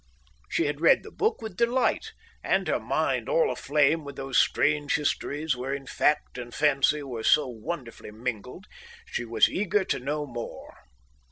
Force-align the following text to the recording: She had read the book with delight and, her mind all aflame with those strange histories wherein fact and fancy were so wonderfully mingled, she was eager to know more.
She 0.49 0.65
had 0.65 0.81
read 0.81 1.03
the 1.03 1.11
book 1.11 1.43
with 1.43 1.55
delight 1.55 2.13
and, 2.43 2.67
her 2.67 2.79
mind 2.79 3.29
all 3.29 3.51
aflame 3.51 4.03
with 4.03 4.15
those 4.15 4.35
strange 4.39 4.95
histories 4.95 5.55
wherein 5.55 5.85
fact 5.85 6.39
and 6.39 6.51
fancy 6.51 7.03
were 7.03 7.21
so 7.21 7.47
wonderfully 7.47 8.09
mingled, 8.09 8.65
she 9.05 9.25
was 9.25 9.47
eager 9.47 9.83
to 9.83 9.99
know 9.99 10.25
more. 10.25 10.75